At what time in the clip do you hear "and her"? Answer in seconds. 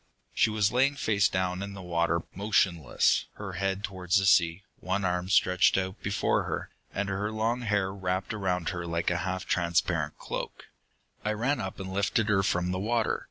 6.91-7.31